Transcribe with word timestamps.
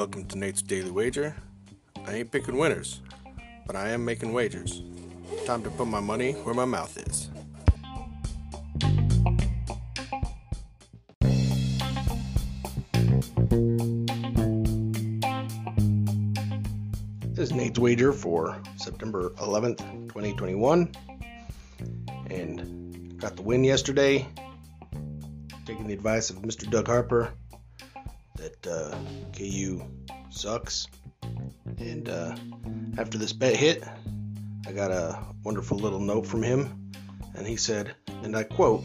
Welcome 0.00 0.24
to 0.28 0.38
Nate's 0.38 0.62
Daily 0.62 0.90
Wager. 0.90 1.36
I 2.06 2.14
ain't 2.14 2.32
picking 2.32 2.56
winners, 2.56 3.02
but 3.66 3.76
I 3.76 3.90
am 3.90 4.02
making 4.02 4.32
wagers. 4.32 4.80
Time 5.44 5.62
to 5.62 5.68
put 5.68 5.88
my 5.88 6.00
money 6.00 6.32
where 6.32 6.54
my 6.54 6.64
mouth 6.64 6.96
is. 6.96 7.28
This 17.34 17.50
is 17.50 17.52
Nate's 17.52 17.78
Wager 17.78 18.14
for 18.14 18.58
September 18.78 19.34
11th, 19.36 19.80
2021. 20.08 20.92
And 22.30 23.20
got 23.20 23.36
the 23.36 23.42
win 23.42 23.64
yesterday. 23.64 24.26
Taking 25.66 25.88
the 25.88 25.92
advice 25.92 26.30
of 26.30 26.36
Mr. 26.36 26.70
Doug 26.70 26.86
Harper 26.86 27.34
that 28.40 28.66
uh, 28.66 28.96
KU 29.36 29.82
sucks. 30.30 30.86
And 31.78 32.08
uh, 32.08 32.34
after 32.98 33.18
this 33.18 33.32
bet 33.32 33.54
hit, 33.54 33.84
I 34.66 34.72
got 34.72 34.90
a 34.90 35.22
wonderful 35.44 35.78
little 35.78 36.00
note 36.00 36.26
from 36.26 36.42
him. 36.42 36.90
And 37.34 37.46
he 37.46 37.56
said, 37.56 37.94
and 38.22 38.36
I 38.36 38.44
quote, 38.44 38.84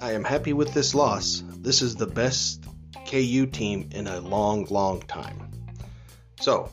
I 0.00 0.12
am 0.12 0.24
happy 0.24 0.52
with 0.52 0.72
this 0.72 0.94
loss. 0.94 1.42
This 1.58 1.82
is 1.82 1.96
the 1.96 2.06
best 2.06 2.64
KU 3.06 3.46
team 3.46 3.90
in 3.92 4.06
a 4.06 4.20
long, 4.20 4.66
long 4.70 5.02
time. 5.02 5.50
So, 6.40 6.70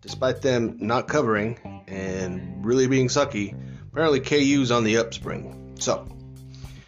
despite 0.00 0.42
them 0.42 0.78
not 0.80 1.08
covering 1.08 1.84
and 1.88 2.64
really 2.64 2.86
being 2.86 3.08
sucky, 3.08 3.54
apparently 3.90 4.20
KU's 4.20 4.70
on 4.70 4.84
the 4.84 4.98
upspring. 4.98 5.74
So, 5.80 6.06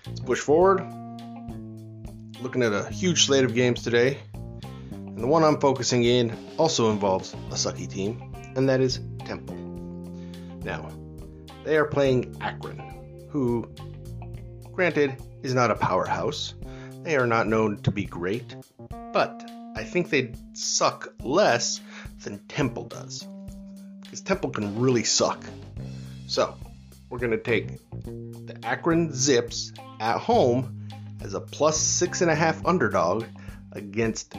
let's 0.06 0.20
push 0.20 0.40
forward. 0.40 0.80
Looking 2.40 2.62
at 2.62 2.72
a 2.72 2.88
huge 2.88 3.26
slate 3.26 3.44
of 3.44 3.54
games 3.54 3.82
today. 3.82 4.18
And 4.92 5.18
the 5.18 5.26
one 5.26 5.42
I'm 5.42 5.58
focusing 5.58 6.04
in 6.04 6.36
also 6.56 6.92
involves 6.92 7.34
a 7.34 7.54
sucky 7.54 7.90
team, 7.90 8.32
and 8.54 8.68
that 8.68 8.80
is 8.80 9.00
Temple. 9.24 9.56
Now, 10.62 10.88
they 11.64 11.76
are 11.76 11.84
playing 11.84 12.36
Akron, 12.40 12.80
who, 13.28 13.68
granted, 14.72 15.20
is 15.42 15.52
not 15.52 15.72
a 15.72 15.74
powerhouse. 15.74 16.54
They 17.02 17.16
are 17.16 17.26
not 17.26 17.48
known 17.48 17.82
to 17.82 17.90
be 17.90 18.04
great, 18.04 18.54
but 19.12 19.50
I 19.74 19.82
think 19.82 20.10
they 20.10 20.34
suck 20.52 21.12
less 21.20 21.80
than 22.22 22.38
Temple 22.46 22.84
does. 22.84 23.26
Because 24.02 24.20
Temple 24.20 24.50
can 24.50 24.78
really 24.78 25.04
suck. 25.04 25.44
So, 26.28 26.54
we're 27.10 27.18
going 27.18 27.32
to 27.32 27.38
take 27.38 27.78
the 28.04 28.56
Akron 28.62 29.12
Zips 29.12 29.72
at 29.98 30.18
home 30.18 30.77
as 31.22 31.34
a 31.34 31.40
plus 31.40 31.78
six 31.78 32.20
and 32.20 32.30
a 32.30 32.34
half 32.34 32.64
underdog 32.66 33.24
against 33.72 34.34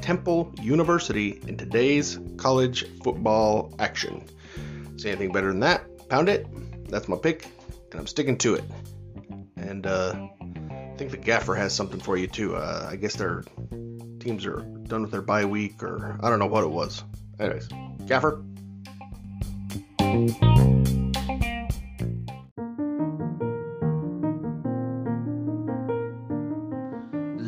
Temple 0.00 0.52
University 0.60 1.40
in 1.46 1.56
today's 1.56 2.18
college 2.36 2.84
football 3.02 3.74
action. 3.78 4.24
See 4.96 5.08
anything 5.08 5.32
better 5.32 5.48
than 5.48 5.60
that? 5.60 6.08
Pound 6.08 6.28
it. 6.28 6.46
That's 6.88 7.08
my 7.08 7.16
pick, 7.16 7.48
and 7.90 8.00
I'm 8.00 8.06
sticking 8.06 8.38
to 8.38 8.54
it. 8.54 8.64
And 9.56 9.86
uh, 9.86 10.28
I 10.40 10.94
think 10.96 11.10
the 11.10 11.16
Gaffer 11.16 11.54
has 11.54 11.74
something 11.74 12.00
for 12.00 12.16
you 12.16 12.26
too. 12.26 12.56
Uh, 12.56 12.88
I 12.90 12.96
guess 12.96 13.16
their 13.16 13.44
teams 14.20 14.46
are 14.46 14.60
done 14.60 15.02
with 15.02 15.10
their 15.10 15.22
bye 15.22 15.44
week, 15.44 15.82
or 15.82 16.18
I 16.22 16.30
don't 16.30 16.38
know 16.38 16.46
what 16.46 16.64
it 16.64 16.70
was. 16.70 17.02
Anyways, 17.40 17.68
Gaffer. 18.06 18.42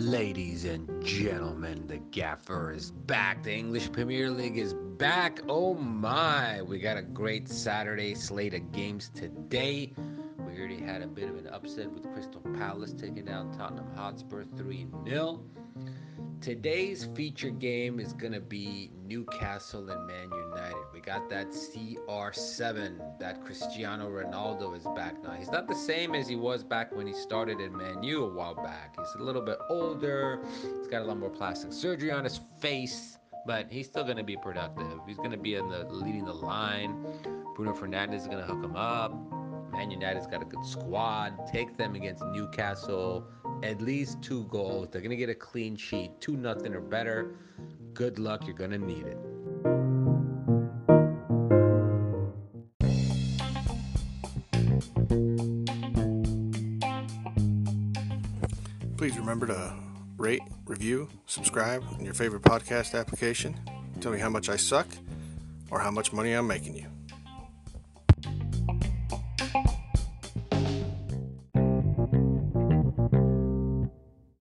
Ladies 0.08 0.64
and 0.64 1.04
gentlemen, 1.04 1.86
the 1.86 1.98
gaffer 1.98 2.72
is 2.72 2.92
back. 2.92 3.42
The 3.42 3.52
English 3.52 3.92
Premier 3.92 4.30
League 4.30 4.56
is 4.56 4.72
back. 4.72 5.42
Oh 5.50 5.74
my, 5.74 6.62
we 6.62 6.78
got 6.78 6.96
a 6.96 7.02
great 7.02 7.46
Saturday 7.46 8.14
slate 8.14 8.54
of 8.54 8.72
games 8.72 9.10
today. 9.14 9.92
We 10.38 10.58
already 10.58 10.80
had 10.80 11.02
a 11.02 11.06
bit 11.06 11.28
of 11.28 11.36
an 11.36 11.48
upset 11.48 11.92
with 11.92 12.10
Crystal 12.14 12.40
Palace 12.56 12.94
taking 12.94 13.26
down 13.26 13.52
Tottenham 13.52 13.94
Hotspur 13.94 14.44
3 14.56 14.86
0. 15.06 15.44
Today's 16.40 17.04
feature 17.16 17.50
game 17.50 17.98
is 17.98 18.12
going 18.12 18.32
to 18.32 18.40
be 18.40 18.92
Newcastle 19.04 19.90
and 19.90 20.06
Man 20.06 20.30
United. 20.30 20.84
We 20.94 21.00
got 21.00 21.28
that 21.30 21.48
CR7, 21.48 23.18
that 23.18 23.44
Cristiano 23.44 24.08
Ronaldo 24.08 24.76
is 24.76 24.84
back 24.94 25.20
now. 25.22 25.32
He's 25.32 25.50
not 25.50 25.66
the 25.66 25.74
same 25.74 26.14
as 26.14 26.28
he 26.28 26.36
was 26.36 26.62
back 26.62 26.94
when 26.94 27.08
he 27.08 27.12
started 27.12 27.60
in 27.60 27.76
Man 27.76 28.04
U 28.04 28.24
a 28.24 28.32
while 28.32 28.54
back. 28.54 28.94
He's 28.96 29.20
a 29.20 29.22
little 29.22 29.42
bit 29.42 29.58
older, 29.68 30.40
he's 30.62 30.86
got 30.86 31.02
a 31.02 31.04
lot 31.06 31.18
more 31.18 31.30
plastic 31.30 31.72
surgery 31.72 32.12
on 32.12 32.22
his 32.22 32.40
face, 32.60 33.18
but 33.44 33.66
he's 33.68 33.86
still 33.86 34.04
going 34.04 34.16
to 34.16 34.24
be 34.24 34.36
productive. 34.36 35.00
He's 35.08 35.16
going 35.16 35.32
to 35.32 35.38
be 35.38 35.56
in 35.56 35.68
the 35.68 35.86
leading 35.90 36.24
the 36.24 36.32
line. 36.32 37.04
Bruno 37.56 37.72
Fernandes 37.72 38.14
is 38.14 38.26
going 38.26 38.38
to 38.38 38.44
hook 38.44 38.62
him 38.62 38.76
up. 38.76 39.12
Man 39.72 39.90
United's 39.90 40.26
got 40.28 40.42
a 40.42 40.44
good 40.44 40.64
squad. 40.64 41.46
Take 41.52 41.76
them 41.76 41.96
against 41.96 42.24
Newcastle. 42.26 43.26
At 43.62 43.82
least 43.82 44.22
two 44.22 44.44
goals. 44.44 44.88
They're 44.90 45.02
gonna 45.02 45.16
get 45.16 45.28
a 45.28 45.34
clean 45.34 45.76
sheet, 45.76 46.20
two 46.20 46.36
nothing 46.36 46.74
or 46.74 46.80
better. 46.80 47.34
Good 47.92 48.18
luck. 48.18 48.46
You're 48.46 48.54
gonna 48.54 48.78
need 48.78 49.06
it. 49.06 49.18
Please 58.96 59.16
remember 59.16 59.46
to 59.46 59.74
rate, 60.16 60.42
review, 60.66 61.08
subscribe 61.26 61.84
in 61.98 62.04
your 62.04 62.14
favorite 62.14 62.42
podcast 62.42 62.98
application. 62.98 63.58
Tell 64.00 64.12
me 64.12 64.18
how 64.18 64.28
much 64.28 64.48
I 64.48 64.56
suck 64.56 64.88
or 65.70 65.78
how 65.78 65.90
much 65.90 66.12
money 66.12 66.32
I'm 66.32 66.46
making 66.46 66.74
you. 66.74 66.97